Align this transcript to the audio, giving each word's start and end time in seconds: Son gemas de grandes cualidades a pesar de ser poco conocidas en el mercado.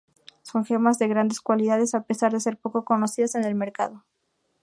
Son 0.41 0.65
gemas 0.65 0.97
de 0.97 1.07
grandes 1.07 1.41
cualidades 1.41 1.93
a 1.93 2.01
pesar 2.05 2.31
de 2.31 2.39
ser 2.39 2.57
poco 2.57 2.83
conocidas 2.85 3.35
en 3.35 3.43
el 3.43 3.53
mercado. 3.53 4.03